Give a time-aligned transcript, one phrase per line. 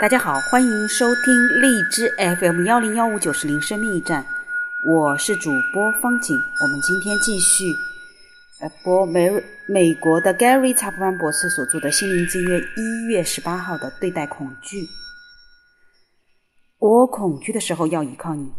[0.00, 4.24] 大家好，欢迎收听荔枝 FM 幺零幺五九四零生命驿站，
[4.86, 6.34] 我是主播方景。
[6.62, 7.64] 我们今天继续
[8.60, 9.30] 呃播美
[9.68, 14.88] 美国的 Gary Chapman 博士所著的《心灵之约》一月十八号的对待恐惧。
[16.78, 18.50] 我恐惧的时候要依靠你，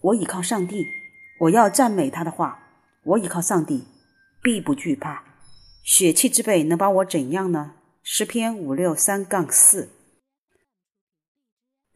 [0.00, 0.84] 我依靠上帝，
[1.42, 2.58] 我要赞美他的话，
[3.04, 3.84] 我依靠上帝，
[4.42, 5.22] 必不惧怕。
[5.84, 7.74] 血气之辈能把我怎样呢？
[8.02, 9.90] 诗篇五六三杠四。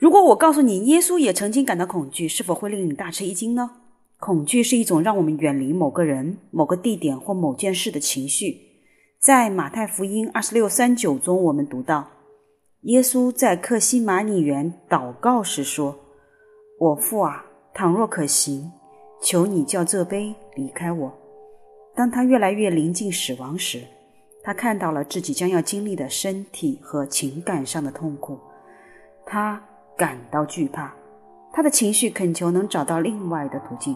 [0.00, 3.70] 如果我告诉你，耶稣也曾经感到恐惧，是否会令你大吃一惊呢？
[4.18, 8.56] 恐惧是一种让我们远离某个人、某个地点或某件事的情绪。
[9.18, 12.08] 在马太福音二十六三九中，我们读到，
[12.84, 15.98] 耶稣在克西马尼园祷告时说
[16.80, 17.44] ：“我父啊，
[17.74, 18.72] 倘若可行，
[19.22, 21.12] 求你叫这杯离开我。”
[21.94, 23.82] 当他越来越临近死亡时，
[24.42, 28.38] 他看到了自己将要经历的身体和情感上的痛苦，
[29.26, 29.62] 他。
[30.00, 30.90] 感到惧怕，
[31.52, 33.94] 他的情绪恳求能找到另外的途径，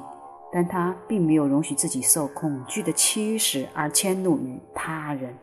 [0.52, 5.34] 但他并没有容许自己受恐惧的驱使而迁怒于他人，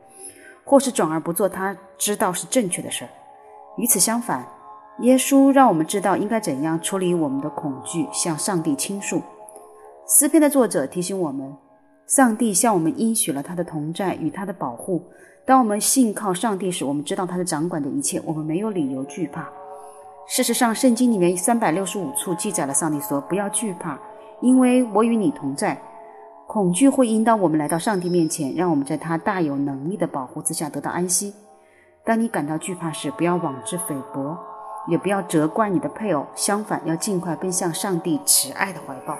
[0.63, 3.09] 或是转而不做他知道是正确的事儿。
[3.77, 4.45] 与此相反，
[4.99, 9.19] 耶稣让我们知道应该怎样处理我们的恐惧，向上帝倾诉。
[10.07, 11.51] 诗篇的作者提醒我们，
[12.05, 15.03] 上帝向我们应许了他的同在与他的保护。
[15.43, 19.49] 当我们信靠上帝时，我们知道他是掌管着一切，我们没有理由惧怕。
[20.31, 23.99] 事实上，圣经里面三百六十五处记载了上帝说：“不要惧怕，
[24.39, 25.77] 因为我与你同在。”
[26.47, 31.33] 恐惧会引导我们来到上帝面前，让我们在他大有能力的保护之下得到安息。
[32.05, 34.38] 当你感到惧怕时，不要妄自菲薄，
[34.88, 39.17] 也不要责怪你的配偶，相反，要尽快奔向上帝慈爱的怀抱。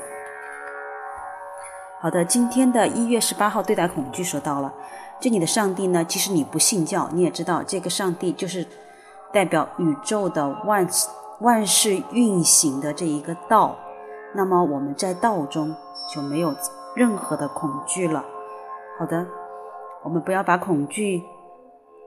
[2.00, 4.74] 好的，今天的一月十八号对待恐惧说到了，
[5.20, 8.66] 这里的上帝呢，即使你不信教，你也知道这个上帝就是。
[9.34, 10.88] 代表宇宙的万
[11.40, 13.78] 万事运行的这一个道，
[14.34, 15.76] 那么我们在道中
[16.14, 16.54] 就没有
[16.96, 18.24] 任何的恐惧了。
[19.00, 19.26] 好的，
[20.04, 21.24] 我们不要把恐惧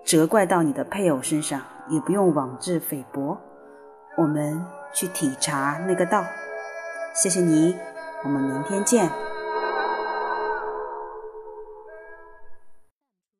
[0.05, 3.37] 责怪到你的配偶身上，也不用妄自菲薄。
[4.17, 6.25] 我们去体察那个道。
[7.15, 7.77] 谢谢你，
[8.23, 9.34] 我们明天见。